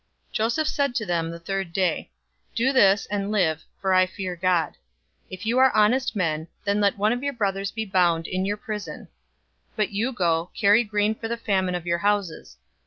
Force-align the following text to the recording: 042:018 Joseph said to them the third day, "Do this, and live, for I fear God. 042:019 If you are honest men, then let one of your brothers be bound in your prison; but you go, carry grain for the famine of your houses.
042:018 0.31 0.31
Joseph 0.31 0.67
said 0.67 0.95
to 0.95 1.05
them 1.05 1.29
the 1.29 1.39
third 1.39 1.71
day, 1.71 2.09
"Do 2.55 2.73
this, 2.73 3.05
and 3.11 3.29
live, 3.31 3.63
for 3.79 3.93
I 3.93 4.07
fear 4.07 4.35
God. 4.35 4.71
042:019 5.25 5.27
If 5.29 5.45
you 5.45 5.59
are 5.59 5.75
honest 5.75 6.15
men, 6.15 6.47
then 6.63 6.81
let 6.81 6.97
one 6.97 7.13
of 7.13 7.21
your 7.21 7.33
brothers 7.33 7.69
be 7.69 7.85
bound 7.85 8.25
in 8.25 8.43
your 8.43 8.57
prison; 8.57 9.09
but 9.75 9.91
you 9.91 10.11
go, 10.11 10.49
carry 10.59 10.83
grain 10.83 11.13
for 11.13 11.27
the 11.27 11.37
famine 11.37 11.75
of 11.75 11.85
your 11.85 11.99
houses. 11.99 12.57